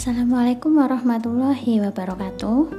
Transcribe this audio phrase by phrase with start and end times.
[0.00, 2.72] Assalamualaikum warahmatullahi wabarakatuh.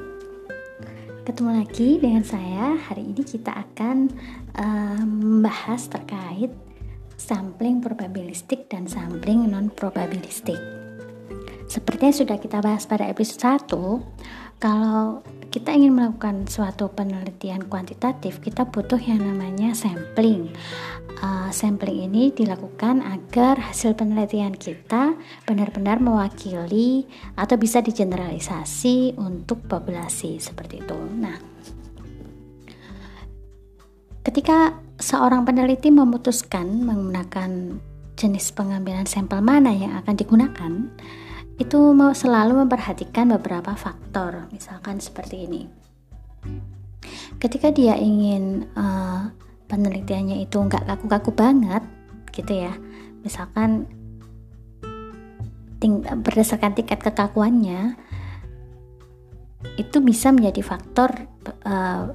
[1.22, 2.74] Ketemu lagi dengan saya.
[2.74, 4.10] Hari ini kita akan
[4.58, 6.50] uh, membahas terkait
[7.22, 10.58] sampling probabilistik dan sampling non probabilistik.
[11.70, 13.70] Seperti yang sudah kita bahas pada episode 1,
[14.58, 15.22] kalau
[15.54, 20.50] kita ingin melakukan suatu penelitian kuantitatif, kita butuh yang namanya sampling.
[21.22, 25.14] Uh, sampling ini dilakukan agar hasil penelitian kita
[25.46, 27.06] benar-benar mewakili
[27.38, 30.98] atau bisa digeneralisasi untuk populasi seperti itu.
[30.98, 31.38] Nah,
[34.26, 37.78] ketika seorang peneliti memutuskan menggunakan
[38.18, 40.74] jenis pengambilan sampel mana yang akan digunakan,
[41.62, 41.80] itu
[42.18, 45.62] selalu memperhatikan beberapa faktor, misalkan seperti ini.
[47.38, 49.30] Ketika dia ingin uh,
[49.72, 51.84] penelitiannya itu nggak kaku-kaku banget,
[52.36, 52.76] gitu ya,
[53.24, 53.88] misalkan
[55.80, 57.96] ting berdasarkan tingkat kekakuannya,
[59.80, 61.16] itu bisa menjadi faktor
[61.64, 62.12] uh,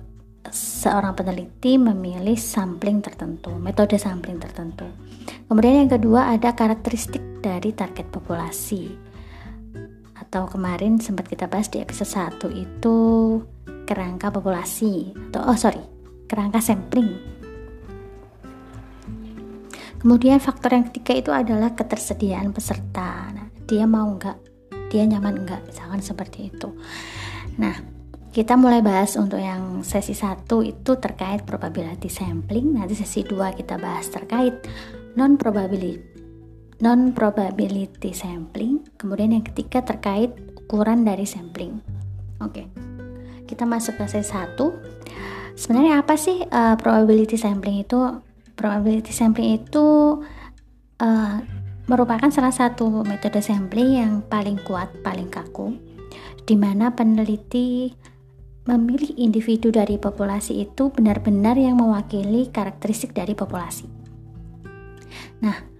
[0.52, 4.86] seorang peneliti memilih sampling tertentu, metode sampling tertentu.
[5.48, 8.94] Kemudian yang kedua ada karakteristik dari target populasi.
[10.14, 12.10] Atau kemarin sempat kita bahas di episode
[12.42, 12.96] 1 itu
[13.86, 15.78] kerangka populasi atau oh sorry
[16.26, 17.14] kerangka sampling
[20.00, 23.30] kemudian faktor yang ketiga itu adalah ketersediaan peserta.
[23.32, 24.38] Nah, dia mau nggak?
[24.92, 25.60] Dia nyaman nggak?
[25.72, 26.70] Misalkan seperti itu.
[27.58, 27.74] Nah
[28.30, 32.76] kita mulai bahas untuk yang sesi 1 itu terkait probability sampling.
[32.76, 34.54] Nanti sesi 2 kita bahas terkait
[35.16, 35.98] non probability
[36.84, 38.84] non probability sampling.
[39.00, 41.80] Kemudian yang ketiga terkait ukuran dari sampling.
[42.44, 42.86] Oke
[43.46, 44.74] kita masuk ke sesi satu.
[45.56, 47.96] Sebenarnya apa sih uh, probability sampling itu
[48.56, 50.18] probability sampling itu
[50.98, 51.36] uh,
[51.86, 55.76] merupakan salah satu metode sampling yang paling kuat paling kaku
[56.42, 57.94] di mana peneliti
[58.66, 63.86] memilih individu dari populasi itu benar-benar yang mewakili karakteristik dari populasi
[65.38, 65.76] nah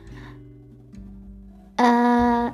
[1.76, 2.48] Uh,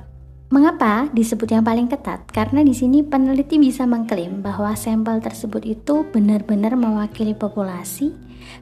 [0.51, 2.27] mengapa disebut yang paling ketat?
[2.27, 8.11] Karena di sini peneliti bisa mengklaim bahwa sampel tersebut itu benar-benar mewakili populasi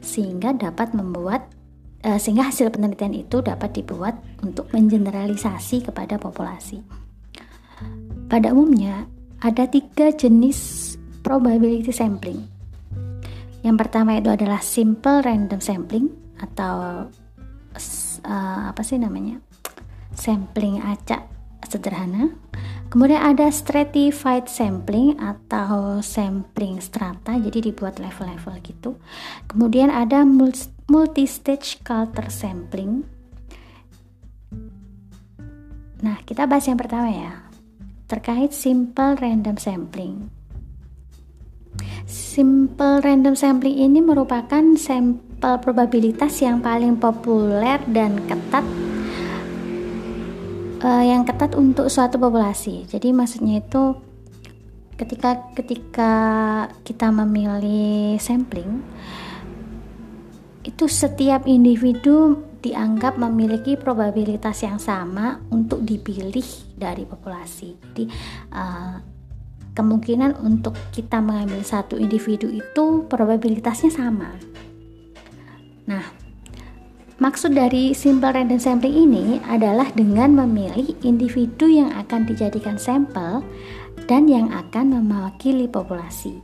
[0.04, 1.48] sehingga dapat membuat
[2.06, 6.82] uh, sehingga hasil penelitian itu dapat dibuat untuk mengeneralisasi kepada populasi.
[8.30, 9.10] Pada umumnya
[9.42, 10.94] ada tiga jenis
[11.26, 12.46] probability sampling.
[13.62, 16.10] Yang pertama itu adalah simple random sampling
[16.42, 17.06] atau
[18.26, 19.38] uh, apa sih namanya?
[20.12, 21.24] sampling acak
[21.66, 22.36] sederhana.
[22.92, 29.00] Kemudian ada stratified sampling atau sampling strata, jadi dibuat level-level gitu.
[29.48, 30.28] Kemudian ada
[30.92, 33.08] multi-stage culture sampling.
[36.04, 37.48] Nah, kita bahas yang pertama ya,
[38.12, 40.28] terkait simple random sampling.
[42.04, 48.68] Simple random sampling ini merupakan sampel probabilitas yang paling populer dan ketat
[50.84, 52.90] uh, yang ketat untuk suatu populasi.
[52.90, 53.96] Jadi maksudnya itu
[54.98, 56.14] ketika ketika
[56.86, 58.86] kita memilih sampling
[60.62, 66.46] itu setiap individu dianggap memiliki probabilitas yang sama untuk dipilih
[66.78, 67.74] dari populasi.
[67.82, 68.06] Jadi
[68.54, 69.02] uh,
[69.74, 74.30] kemungkinan untuk kita mengambil satu individu itu probabilitasnya sama.
[75.90, 76.21] Nah,
[77.22, 83.46] Maksud dari simple random sampling ini adalah dengan memilih individu yang akan dijadikan sampel
[84.10, 86.42] dan yang akan mewakili populasi.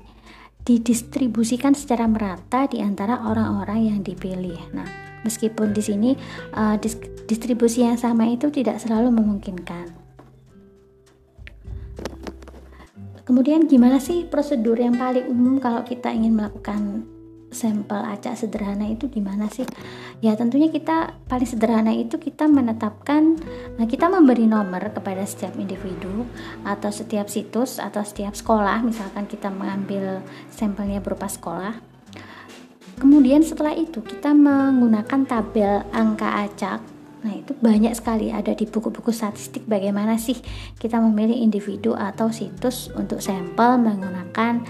[0.62, 4.62] Didistribusikan secara merata di antara orang-orang yang dipilih.
[4.78, 4.86] Nah,
[5.26, 6.12] meskipun di sini
[6.54, 6.78] uh,
[7.26, 9.98] distribusi yang sama itu tidak selalu memungkinkan.
[13.26, 17.10] Kemudian gimana sih prosedur yang paling umum kalau kita ingin melakukan
[17.48, 19.64] sampel acak sederhana itu gimana sih?
[20.20, 23.40] Ya tentunya kita paling sederhana itu kita menetapkan,
[23.80, 26.28] nah kita memberi nomor kepada setiap individu
[26.68, 30.20] atau setiap situs atau setiap sekolah, misalkan kita mengambil
[30.52, 31.98] sampelnya berupa sekolah.
[32.98, 36.82] Kemudian setelah itu kita menggunakan tabel angka acak.
[37.22, 40.38] Nah itu banyak sekali ada di buku-buku statistik bagaimana sih
[40.82, 44.66] kita memilih individu atau situs untuk sampel menggunakan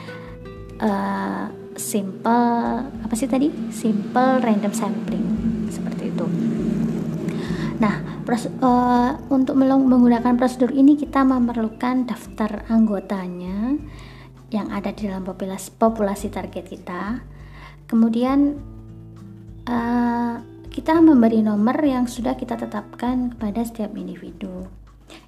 [0.83, 3.49] uh, simple apa sih tadi?
[3.71, 5.25] Simple random sampling
[5.71, 6.25] seperti itu.
[7.77, 13.77] Nah pros, uh, untuk menggunakan prosedur ini kita memerlukan daftar anggotanya
[14.49, 17.21] yang ada di dalam populasi, populasi target kita.
[17.87, 18.57] Kemudian
[19.69, 20.35] uh,
[20.67, 24.67] kita memberi nomor yang sudah kita tetapkan kepada setiap individu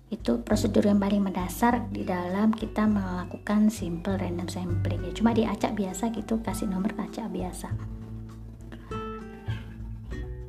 [0.09, 5.13] itu prosedur yang paling mendasar di dalam kita melakukan simple random sampling ya.
[5.13, 7.69] Cuma di acak biasa gitu kasih nomor acak biasa.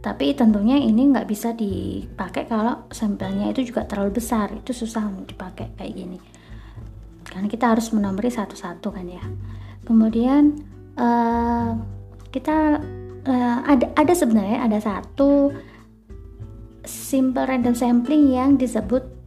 [0.00, 4.48] Tapi tentunya ini nggak bisa dipakai kalau sampelnya itu juga terlalu besar.
[4.56, 6.18] Itu susah dipakai kayak gini.
[7.20, 9.20] Karena kita harus menomori satu-satu kan ya.
[9.84, 10.56] Kemudian
[10.96, 11.76] uh,
[12.32, 12.80] kita
[13.28, 15.52] uh, ada ada sebenarnya ada satu
[16.88, 19.19] simple random sampling yang disebut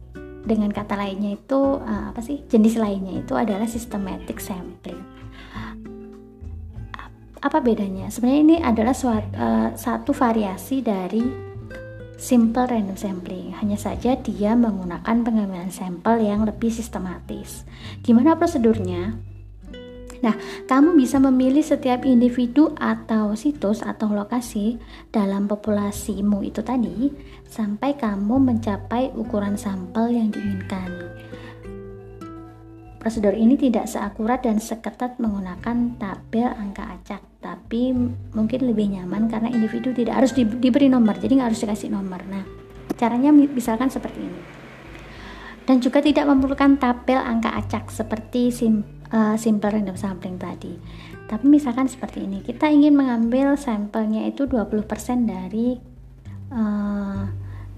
[0.44, 5.00] dengan kata lainnya itu uh, apa sih jenis lainnya itu adalah systematic sampling.
[7.44, 8.08] Apa bedanya?
[8.08, 11.20] Sebenarnya ini adalah suat, uh, satu variasi dari
[12.16, 13.52] simple random sampling.
[13.60, 17.68] Hanya saja dia menggunakan pengambilan sampel yang lebih sistematis.
[18.00, 19.33] Gimana prosedurnya
[20.24, 20.32] Nah,
[20.64, 24.80] kamu bisa memilih setiap individu atau situs atau lokasi
[25.12, 27.12] dalam populasimu itu tadi
[27.44, 30.88] sampai kamu mencapai ukuran sampel yang diinginkan.
[33.04, 37.92] Prosedur ini tidak seakurat dan seketat menggunakan tabel angka acak, tapi
[38.32, 42.24] mungkin lebih nyaman karena individu tidak harus di, diberi nomor, jadi nggak harus dikasih nomor.
[42.24, 42.48] Nah,
[42.96, 44.40] caranya misalkan seperti ini.
[45.68, 50.74] Dan juga tidak memerlukan tabel angka acak seperti sim uh, simple random sampling tadi.
[51.30, 54.84] Tapi misalkan seperti ini, kita ingin mengambil sampelnya itu 20%
[55.24, 55.78] dari
[56.52, 57.22] uh,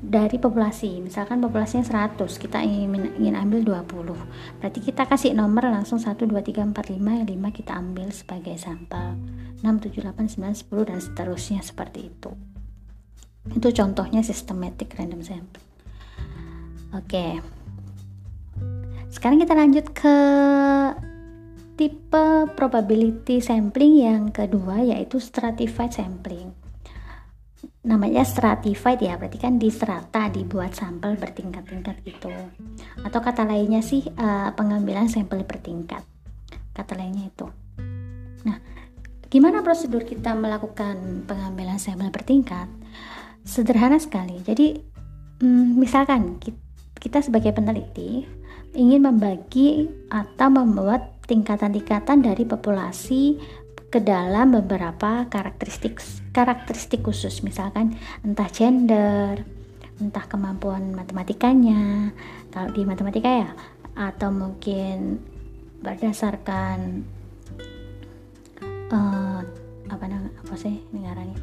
[0.01, 0.99] dari populasi.
[1.05, 4.17] Misalkan populasinya 100, kita ingin ingin ambil 20.
[4.59, 8.57] Berarti kita kasih nomor langsung 1 2 3 4 5, yang 5 kita ambil sebagai
[8.59, 9.15] sampel.
[9.63, 12.33] 6 7 8 9 10 dan seterusnya seperti itu.
[13.47, 15.69] Itu contohnya systematic random sampling.
[16.95, 17.39] Oke.
[19.07, 20.17] Sekarang kita lanjut ke
[21.77, 26.57] tipe probability sampling yang kedua yaitu stratified sampling.
[27.87, 32.33] Namanya stratified ya berarti kan di strata dibuat sampel bertingkat-tingkat gitu.
[33.05, 36.03] Atau kata lainnya sih uh, pengambilan sampel bertingkat.
[36.73, 37.47] Kata lainnya itu.
[38.49, 38.59] Nah
[39.29, 42.67] gimana prosedur kita melakukan pengambilan sampel bertingkat?
[43.47, 44.41] Sederhana sekali.
[44.43, 44.81] Jadi
[45.45, 46.41] hmm, misalkan
[46.97, 48.25] kita sebagai peneliti
[48.77, 53.39] ingin membagi atau membuat tingkatan-tingkatan dari populasi
[53.87, 56.03] ke dalam beberapa karakteristik
[56.35, 57.43] karakteristik khusus.
[57.43, 59.43] Misalkan entah gender
[60.01, 62.13] entah kemampuan matematikanya.
[62.53, 63.51] Kalau di matematika ya
[63.97, 65.21] atau mungkin
[65.81, 67.05] berdasarkan
[68.93, 69.41] uh,
[69.89, 71.37] apa namanya apa sih negaranya?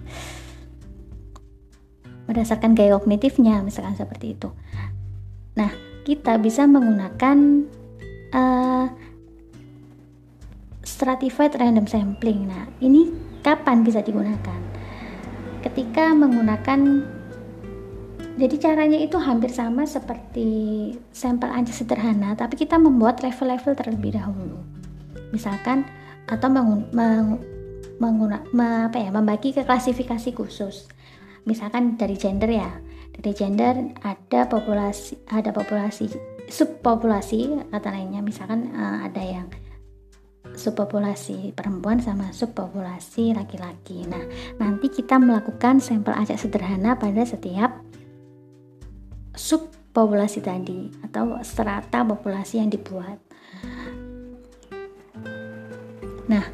[2.30, 4.50] Berdasarkan gaya kognitifnya misalkan seperti itu.
[5.58, 5.74] Nah
[6.06, 7.68] kita bisa menggunakan
[8.36, 8.86] uh,
[10.94, 12.46] stratified random sampling.
[12.46, 13.10] Nah, ini
[13.42, 14.62] kapan bisa digunakan?
[15.66, 17.02] Ketika menggunakan
[18.34, 20.46] jadi caranya itu hampir sama seperti
[21.14, 24.62] sampel aja sederhana, tapi kita membuat level-level terlebih dahulu.
[25.34, 25.86] Misalkan
[26.30, 27.42] atau mengun, meng,
[27.98, 30.90] mengguna, me, apa ya, membagi ke klasifikasi khusus.
[31.46, 32.70] Misalkan dari gender ya.
[33.14, 36.10] Dari gender ada populasi ada populasi
[36.50, 39.48] subpopulasi kata lainnya misalkan uh, ada yang
[40.54, 44.06] subpopulasi perempuan sama subpopulasi laki-laki.
[44.06, 44.24] Nah,
[44.62, 47.82] nanti kita melakukan sampel acak sederhana pada setiap
[49.34, 53.18] subpopulasi tadi atau strata populasi yang dibuat.
[56.30, 56.46] Nah,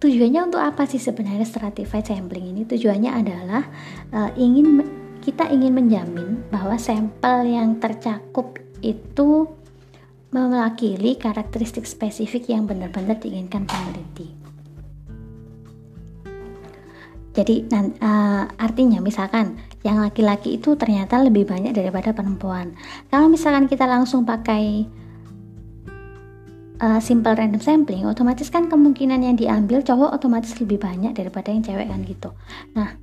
[0.00, 2.62] tujuannya untuk apa sih sebenarnya stratified sampling ini?
[2.64, 3.62] Tujuannya adalah
[4.14, 4.80] uh, ingin
[5.20, 9.50] kita ingin menjamin bahwa sampel yang tercakup itu
[10.44, 14.28] mewakili karakteristik spesifik yang benar-benar diinginkan peneliti.
[17.36, 22.72] Jadi uh, artinya misalkan yang laki-laki itu ternyata lebih banyak daripada perempuan.
[23.12, 24.88] Kalau misalkan kita langsung pakai
[26.80, 31.60] uh, simple random sampling, otomatis kan kemungkinan yang diambil cowok otomatis lebih banyak daripada yang
[31.60, 32.32] cewek kan gitu.
[32.72, 32.96] Nah,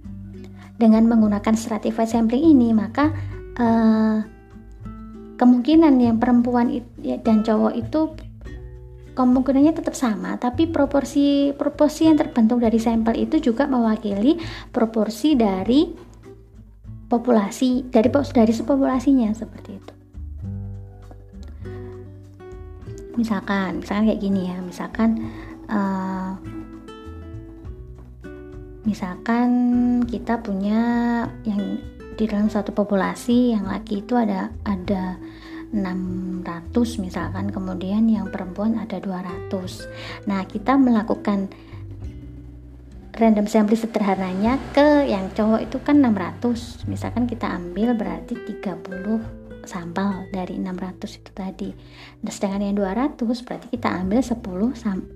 [0.81, 3.13] dengan menggunakan stratified sampling ini maka
[3.61, 4.25] uh,
[5.43, 6.71] kemungkinan yang perempuan
[7.03, 8.15] ya, dan cowok itu
[9.11, 14.39] kemungkinannya tetap sama, tapi proporsi proporsi yang terbentuk dari sampel itu juga mewakili
[14.71, 15.91] proporsi dari
[17.11, 19.93] populasi dari dari populasinya seperti itu.
[23.13, 25.09] Misalkan, misalkan kayak gini ya, misalkan
[25.69, 26.33] uh,
[28.87, 29.49] misalkan
[30.09, 30.81] kita punya
[31.45, 31.77] yang
[32.13, 35.17] di dalam satu populasi yang laki itu ada ada
[35.73, 36.45] 600
[37.01, 39.49] misalkan kemudian yang perempuan ada 200
[40.29, 41.49] nah kita melakukan
[43.17, 50.27] random sampling sederhananya ke yang cowok itu kan 600 misalkan kita ambil berarti 30 sampel
[50.31, 51.69] dari 600 itu tadi.
[52.19, 55.15] Dan sedangkan yang 200 berarti kita ambil 10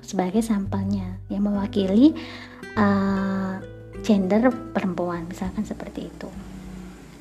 [0.00, 1.20] sebagai sampelnya.
[1.28, 2.06] Yang mewakili
[2.80, 3.60] uh,
[4.02, 6.28] gender perempuan misalkan seperti itu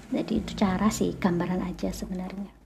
[0.09, 2.63] jadi itu cara sih gambaran aja sebenarnya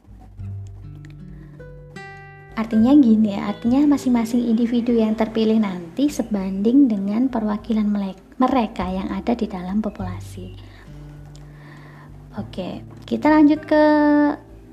[2.58, 7.86] Artinya gini ya, artinya masing-masing individu yang terpilih nanti sebanding dengan perwakilan
[8.42, 10.58] mereka yang ada di dalam populasi.
[12.34, 13.84] Oke, kita lanjut ke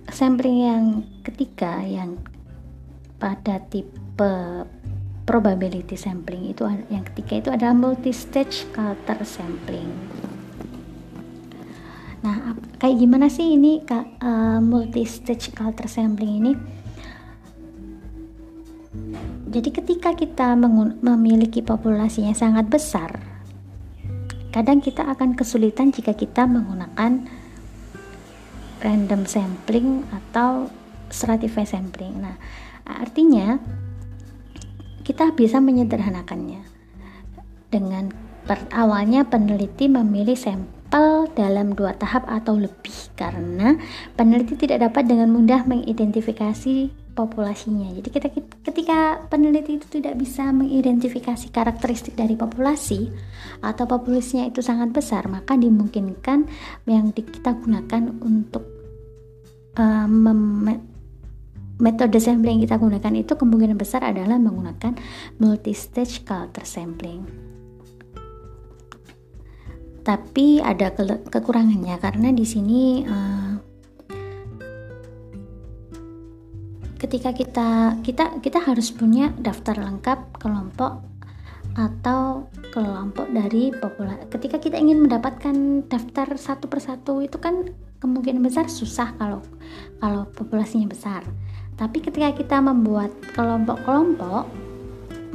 [0.09, 0.85] sampling yang
[1.29, 2.17] ketiga yang
[3.21, 4.64] pada tipe
[5.25, 9.88] probability sampling itu yang ketiga itu adalah multi stage culture sampling.
[12.25, 16.52] Nah, kayak gimana sih ini uh, multi stage culture sampling ini?
[19.54, 23.21] Jadi ketika kita memiliki populasi yang sangat besar,
[24.50, 27.26] kadang kita akan kesulitan jika kita menggunakan
[28.83, 30.73] random sampling atau
[31.12, 32.25] stratified sampling.
[32.25, 32.37] Nah,
[32.88, 33.61] artinya
[35.04, 36.64] kita bisa menyederhanakannya
[37.68, 38.08] dengan
[38.49, 43.76] per, awalnya peneliti memilih sampel dalam dua tahap atau lebih karena
[44.16, 47.94] peneliti tidak dapat dengan mudah mengidentifikasi populasinya.
[47.94, 48.28] Jadi kita
[48.66, 53.08] ketika peneliti itu tidak bisa mengidentifikasi karakteristik dari populasi
[53.62, 56.50] atau populasinya itu sangat besar, maka dimungkinkan
[56.90, 58.66] yang kita gunakan untuk
[59.78, 60.08] uh,
[61.78, 64.95] metode sampling yang kita gunakan itu kemungkinan besar adalah menggunakan
[65.43, 67.26] multi-stage culture sampling.
[70.04, 71.02] Tapi ada ke
[71.33, 73.57] kekurangannya karena di sini uh,
[77.00, 77.69] ketika kita
[78.04, 81.04] kita kita harus punya daftar lengkap kelompok
[81.75, 84.31] atau kelompok dari populasi.
[84.31, 89.43] Ketika kita ingin mendapatkan daftar satu persatu itu kan kemungkinan besar susah kalau
[89.99, 91.25] kalau populasinya besar.
[91.75, 94.47] Tapi ketika kita membuat kelompok-kelompok,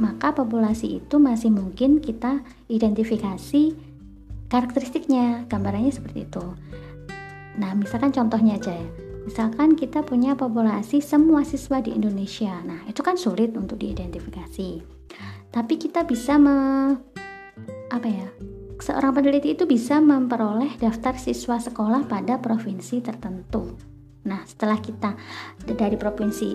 [0.00, 2.40] maka populasi itu masih mungkin kita
[2.72, 3.76] identifikasi
[4.48, 5.44] karakteristiknya.
[5.46, 6.44] Gambarannya seperti itu.
[7.60, 8.88] Nah, misalkan contohnya aja ya
[9.20, 12.56] Misalkan kita punya populasi semua siswa di Indonesia.
[12.64, 14.80] Nah, itu kan sulit untuk diidentifikasi.
[15.52, 16.96] Tapi kita bisa me,
[17.92, 18.28] apa ya?
[18.80, 23.76] Seorang peneliti itu bisa memperoleh daftar siswa sekolah pada provinsi tertentu.
[24.26, 25.16] Nah, setelah kita
[25.64, 26.48] dari provinsi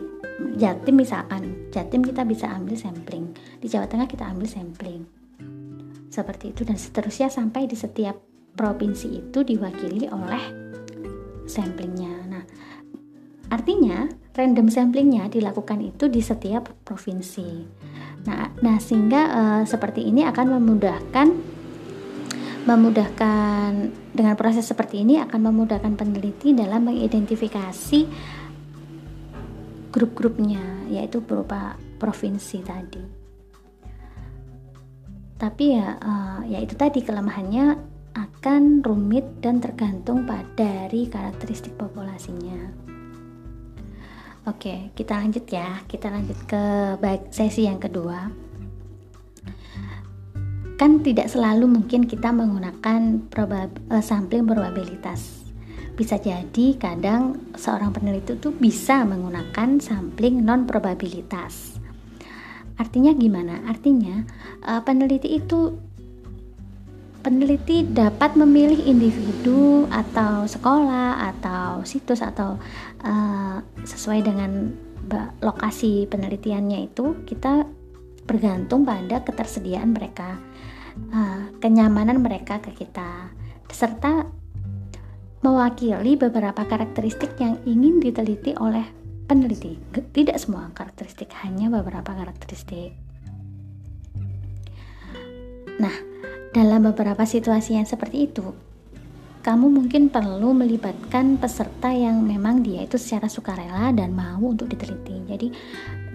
[0.60, 3.32] Jatim misalkan, Jatim kita bisa ambil sampling.
[3.58, 5.08] Di Jawa Tengah kita ambil sampling.
[6.12, 8.20] Seperti itu dan seterusnya sampai di setiap
[8.56, 10.44] provinsi itu diwakili oleh
[11.48, 12.14] samplingnya.
[12.28, 12.44] Nah,
[13.52, 17.50] artinya random samplingnya dilakukan itu di setiap provinsi.
[18.28, 21.55] Nah, nah sehingga uh, seperti ini akan memudahkan
[22.66, 28.00] memudahkan dengan proses seperti ini akan memudahkan peneliti dalam mengidentifikasi
[29.94, 33.04] grup-grupnya yaitu berupa provinsi tadi.
[35.36, 37.78] Tapi ya uh, ya itu tadi kelemahannya
[38.16, 42.72] akan rumit dan tergantung pada dari karakteristik populasinya.
[44.48, 45.84] Oke, kita lanjut ya.
[45.84, 46.64] Kita lanjut ke
[47.34, 48.45] sesi yang kedua.
[50.76, 55.48] Kan tidak selalu mungkin kita menggunakan probab, uh, sampling probabilitas.
[55.96, 61.80] Bisa jadi kadang seorang peneliti itu bisa menggunakan sampling non probabilitas.
[62.76, 63.64] Artinya gimana?
[63.64, 64.28] Artinya
[64.68, 65.80] uh, peneliti itu
[67.24, 72.60] peneliti dapat memilih individu atau sekolah atau situs atau
[73.02, 74.70] uh, sesuai dengan
[75.42, 77.66] lokasi penelitiannya itu kita
[78.26, 80.38] bergantung pada ketersediaan mereka
[81.14, 83.32] uh, kenyamanan mereka ke kita
[83.70, 84.24] serta
[85.44, 88.88] mewakili beberapa karakteristik yang ingin diteliti oleh
[89.28, 89.76] peneliti
[90.16, 92.96] tidak semua karakteristik hanya beberapa karakteristik
[95.76, 96.16] nah
[96.56, 98.56] dalam beberapa situasi yang seperti itu,
[99.44, 105.20] kamu mungkin perlu melibatkan peserta yang memang dia itu secara sukarela dan mau untuk diteliti.
[105.28, 105.52] Jadi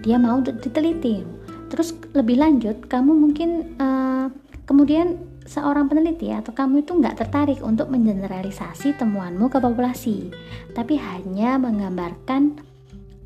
[0.01, 1.21] dia mau untuk diteliti.
[1.69, 4.33] Terus lebih lanjut, kamu mungkin uh,
[4.65, 10.31] kemudian seorang peneliti atau kamu itu nggak tertarik untuk mengeneralisasi temuanmu ke populasi,
[10.77, 12.61] tapi hanya menggambarkan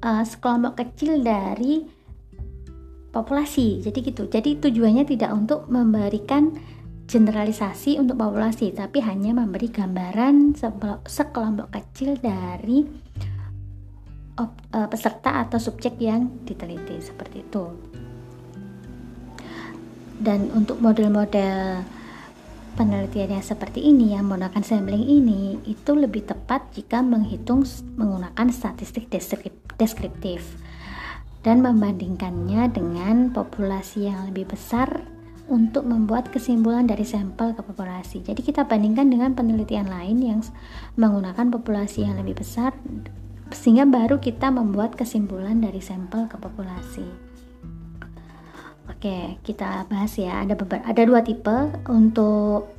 [0.01, 1.86] uh, sekelompok kecil dari
[3.15, 3.80] populasi.
[3.80, 4.27] Jadi gitu.
[4.27, 6.51] Jadi tujuannya tidak untuk memberikan
[7.06, 10.58] generalisasi untuk populasi, tapi hanya memberi gambaran
[11.06, 12.82] sekelompok kecil dari
[14.42, 17.65] e, peserta atau subjek yang diteliti seperti itu.
[20.19, 21.84] Dan untuk model-model
[22.75, 27.63] penelitian yang seperti ini yang menggunakan sampling ini itu lebih tepat jika menghitung
[27.95, 29.07] menggunakan statistik
[29.79, 30.43] deskriptif
[31.41, 35.07] dan membandingkannya dengan populasi yang lebih besar
[35.45, 38.25] untuk membuat kesimpulan dari sampel ke populasi.
[38.25, 40.41] Jadi kita bandingkan dengan penelitian lain yang
[40.98, 42.74] menggunakan populasi yang lebih besar
[43.53, 47.35] sehingga baru kita membuat kesimpulan dari sampel ke populasi.
[48.96, 50.42] Oke, kita bahas ya.
[50.42, 51.58] Ada beberapa ada dua tipe
[51.92, 52.72] untuk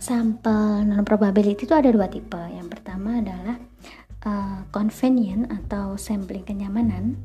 [0.00, 2.36] sampel non probability itu ada dua tipe.
[2.36, 3.56] Yang pertama adalah
[4.28, 7.16] uh, convenient atau sampling kenyamanan.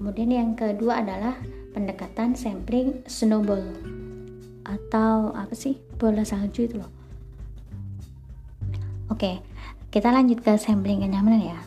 [0.00, 1.36] Kemudian yang kedua adalah
[1.76, 3.60] pendekatan sampling snowball
[4.64, 6.90] atau apa sih bola salju itu loh.
[9.12, 9.44] Oke,
[9.92, 11.60] kita lanjut ke sampling kenyamanan ya.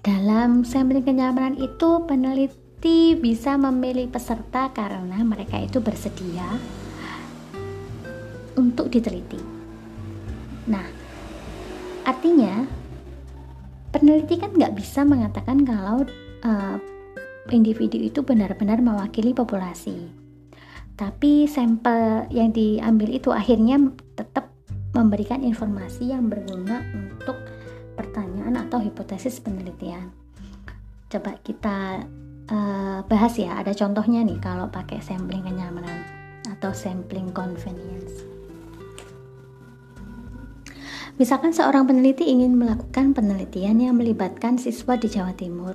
[0.00, 2.08] Dalam sampling kenyamanan itu
[2.78, 6.46] peneliti bisa memilih peserta karena mereka itu bersedia
[8.54, 9.38] untuk diteliti.
[10.70, 10.86] Nah,
[12.06, 12.62] artinya
[13.90, 16.06] peneliti kan nggak bisa mengatakan kalau
[16.46, 16.76] uh,
[17.50, 20.14] individu itu benar-benar mewakili populasi.
[20.94, 24.54] Tapi sampel yang diambil itu akhirnya tetap
[24.94, 27.38] memberikan informasi yang berguna untuk
[27.98, 30.14] pertanyaan atau hipotesis penelitian.
[31.10, 32.06] Coba kita
[32.52, 36.04] uh, bahas ya, ada contohnya nih kalau pakai sampling kenyamanan
[36.48, 38.26] atau sampling convenience.
[41.18, 45.74] Misalkan seorang peneliti ingin melakukan penelitian yang melibatkan siswa di Jawa Timur.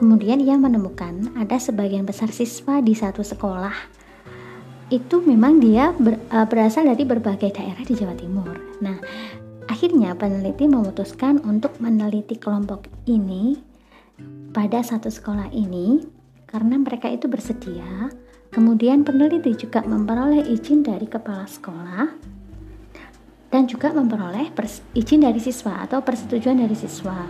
[0.00, 4.04] Kemudian ia menemukan ada sebagian besar siswa di satu sekolah
[4.88, 8.56] itu memang dia ber, uh, berasal dari berbagai daerah di Jawa Timur.
[8.80, 8.96] Nah,
[9.68, 13.73] akhirnya peneliti memutuskan untuk meneliti kelompok ini
[14.54, 16.06] pada satu sekolah ini
[16.46, 18.14] karena mereka itu bersedia.
[18.54, 22.06] Kemudian peneliti juga memperoleh izin dari kepala sekolah
[23.50, 24.54] dan juga memperoleh
[24.94, 27.26] izin dari siswa atau persetujuan dari siswa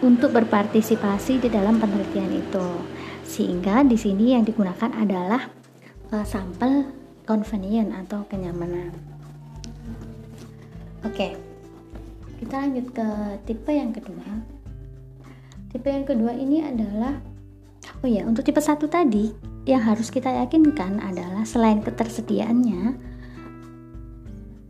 [0.00, 2.68] untuk berpartisipasi di dalam penelitian itu.
[3.28, 5.44] Sehingga di sini yang digunakan adalah
[6.08, 6.88] uh, sampel
[7.28, 8.96] convenient atau kenyamanan.
[11.04, 11.36] Oke.
[12.40, 13.08] Kita lanjut ke
[13.44, 14.53] tipe yang kedua.
[15.74, 17.18] Tipe yang kedua ini adalah
[17.98, 19.34] oh ya, untuk tipe satu tadi
[19.66, 22.94] yang harus kita yakinkan adalah selain ketersediaannya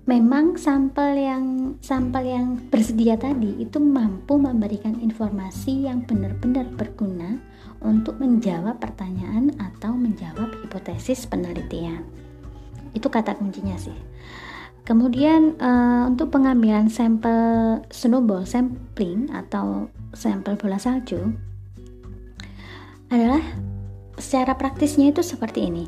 [0.08, 1.44] memang sampel yang
[1.84, 7.36] sampel yang bersedia tadi itu mampu memberikan informasi yang benar-benar berguna
[7.84, 12.00] untuk menjawab pertanyaan atau menjawab hipotesis penelitian.
[12.96, 13.96] Itu kata kuncinya sih.
[14.84, 21.32] Kemudian uh, untuk pengambilan sampel snowball sampling atau sampel bola salju
[23.08, 23.40] adalah
[24.20, 25.84] secara praktisnya itu seperti ini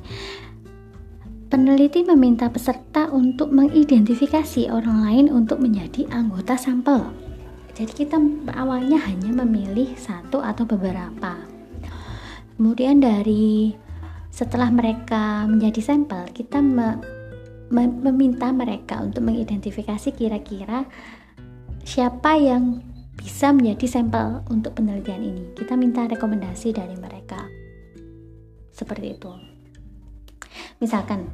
[1.46, 7.06] Peneliti meminta peserta untuk mengidentifikasi orang lain untuk menjadi anggota sampel.
[7.70, 8.18] Jadi kita
[8.50, 11.38] awalnya hanya memilih satu atau beberapa.
[12.58, 13.70] Kemudian dari
[14.26, 16.58] setelah mereka menjadi sampel, kita
[17.72, 20.86] meminta mereka untuk mengidentifikasi kira-kira
[21.82, 22.82] siapa yang
[23.16, 25.44] bisa menjadi sampel untuk penelitian ini.
[25.56, 27.42] Kita minta rekomendasi dari mereka.
[28.70, 29.56] Seperti itu
[30.80, 31.28] misalkan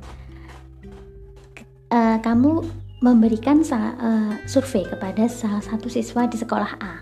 [1.91, 2.63] uh, kamu
[3.03, 6.95] memberikan uh, survei kepada salah satu siswa di sekolah A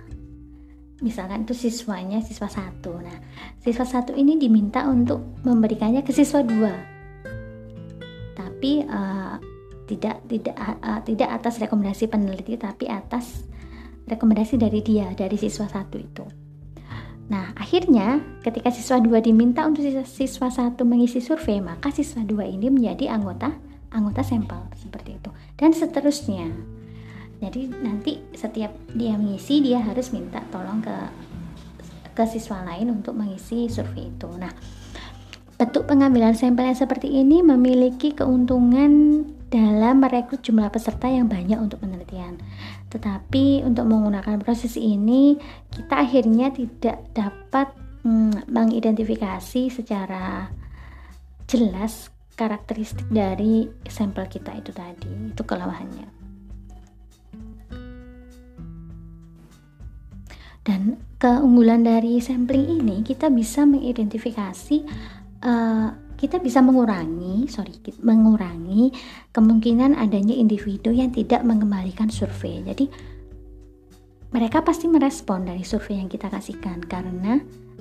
[1.01, 3.19] misalkan itu siswanya siswa satu nah
[3.61, 6.73] siswa satu ini diminta untuk memberikannya ke siswa dua
[8.61, 9.41] tapi uh,
[9.89, 10.53] tidak tidak
[10.85, 13.49] uh, tidak atas rekomendasi peneliti tapi atas
[14.05, 16.29] rekomendasi dari dia dari siswa satu itu
[17.31, 22.67] Nah, akhirnya ketika siswa dua diminta untuk siswa satu mengisi survei, maka siswa dua ini
[22.75, 23.55] menjadi anggota
[23.95, 25.31] anggota sampel seperti itu.
[25.55, 26.51] Dan seterusnya.
[27.39, 30.97] Jadi nanti setiap dia mengisi dia harus minta tolong ke
[32.19, 34.27] ke siswa lain untuk mengisi survei itu.
[34.35, 34.51] Nah,
[35.61, 39.21] bentuk pengambilan sampel yang seperti ini memiliki keuntungan
[39.53, 42.41] dalam merekrut jumlah peserta yang banyak untuk penelitian.
[42.89, 45.37] Tetapi untuk menggunakan proses ini
[45.69, 47.77] kita akhirnya tidak dapat
[48.09, 50.49] hmm, mengidentifikasi secara
[51.45, 52.09] jelas
[52.41, 55.13] karakteristik dari sampel kita itu tadi.
[55.29, 56.09] Itu kelemahannya.
[60.65, 65.89] Dan keunggulan dari sampling ini kita bisa mengidentifikasi uh,
[66.21, 67.73] kita bisa mengurangi, sorry,
[68.05, 68.93] mengurangi
[69.33, 72.61] kemungkinan adanya individu yang tidak mengembalikan survei.
[72.61, 72.87] Jadi
[74.31, 77.41] mereka pasti merespon dari survei yang kita kasihkan karena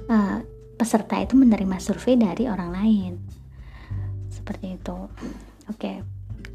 [0.10, 0.39] uh,
[0.80, 3.13] peserta itu menerima survei dari orang lain.
[4.50, 4.98] seperti itu
[5.69, 5.91] oke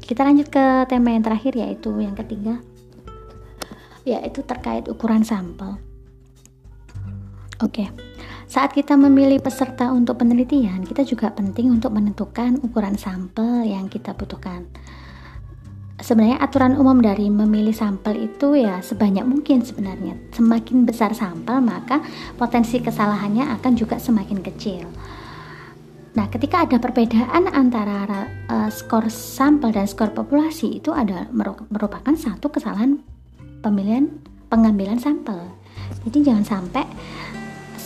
[0.03, 2.59] kita lanjut ke tema yang terakhir yaitu yang ketiga
[4.03, 5.79] yaitu terkait ukuran sampel
[7.63, 7.87] oke
[8.45, 14.13] saat kita memilih peserta untuk penelitian kita juga penting untuk menentukan ukuran sampel yang kita
[14.13, 14.69] butuhkan
[16.05, 20.13] sebenarnya aturan umum dari memilih sampel itu ya sebanyak mungkin sebenarnya.
[20.35, 22.03] Semakin besar sampel, maka
[22.35, 24.85] potensi kesalahannya akan juga semakin kecil.
[26.15, 28.07] Nah, ketika ada perbedaan antara
[28.47, 31.27] uh, skor sampel dan skor populasi itu ada
[31.67, 33.03] merupakan satu kesalahan
[33.59, 34.07] pemilihan
[34.47, 35.51] pengambilan sampel.
[36.07, 36.85] Jadi jangan sampai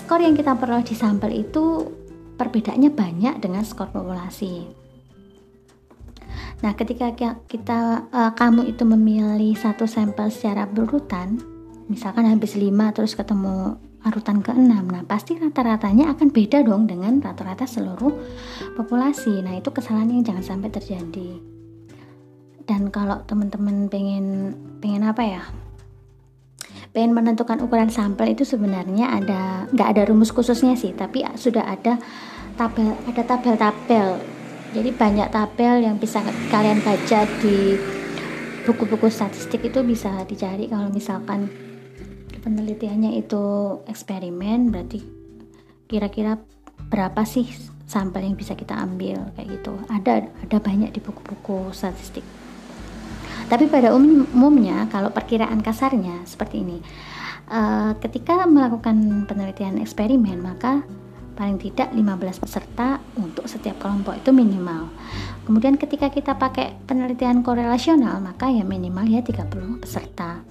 [0.09, 1.85] skor yang kita peroleh di sampel itu
[2.33, 4.65] perbedaannya banyak dengan skor populasi.
[6.65, 7.13] Nah, ketika
[7.45, 11.37] kita uh, kamu itu memilih satu sampel secara berurutan,
[11.93, 14.73] misalkan habis 5 terus ketemu urutan ke-6.
[14.89, 18.09] Nah, pasti rata-ratanya akan beda dong dengan rata-rata seluruh
[18.81, 19.45] populasi.
[19.45, 21.37] Nah, itu kesalahan yang jangan sampai terjadi.
[22.65, 25.45] Dan kalau teman-teman pengen pengen apa ya?
[26.89, 32.01] Pengen menentukan ukuran sampel itu sebenarnya ada nggak ada rumus khususnya sih, tapi sudah ada
[32.57, 34.17] tabel ada tabel-tabel.
[34.73, 37.77] Jadi banyak tabel yang bisa kalian baca di
[38.65, 41.49] buku-buku statistik itu bisa dicari kalau misalkan
[42.39, 43.43] penelitiannya itu
[43.85, 45.01] eksperimen berarti
[45.89, 46.37] kira-kira
[46.89, 47.49] berapa sih
[47.89, 49.73] sampel yang bisa kita ambil kayak gitu.
[49.89, 52.25] Ada ada banyak di buku-buku statistik
[53.49, 56.77] tapi pada umumnya kalau perkiraan kasarnya seperti ini
[57.49, 60.85] uh, ketika melakukan penelitian eksperimen maka
[61.39, 64.91] paling tidak 15 peserta untuk setiap kelompok itu minimal.
[65.47, 70.43] Kemudian ketika kita pakai penelitian korelasional maka ya minimal ya 30 peserta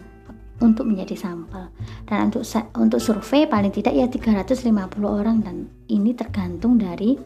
[0.65, 1.69] untuk menjadi sampel.
[2.09, 2.41] Dan untuk
[2.81, 4.73] untuk survei paling tidak ya 350
[5.05, 7.21] orang dan ini tergantung dari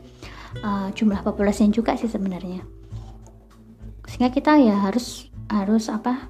[0.67, 2.67] uh, jumlah populasi juga sih sebenarnya.
[4.11, 6.25] Sehingga kita ya harus harus apa?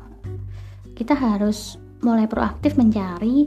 [0.99, 3.47] Kita harus mulai proaktif mencari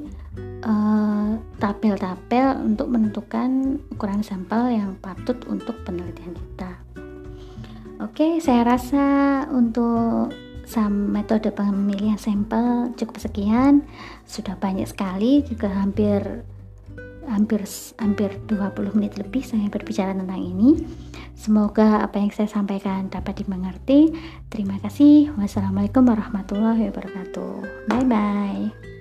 [0.66, 6.74] Eh, tabel-tabel uh, untuk menentukan ukuran sampel yang patut untuk penelitian kita.
[8.02, 9.06] Oke, saya rasa
[9.54, 10.34] untuk
[10.90, 13.86] metode pemilihan sampel cukup sekian.
[14.26, 16.42] Sudah banyak sekali, juga hampir
[17.30, 17.62] hampir
[18.02, 20.82] hampir 20 menit lebih saya berbicara tentang ini.
[21.36, 24.16] Semoga apa yang saya sampaikan dapat dimengerti.
[24.48, 25.36] Terima kasih.
[25.36, 27.86] Wassalamualaikum warahmatullahi wabarakatuh.
[27.92, 28.95] Bye bye.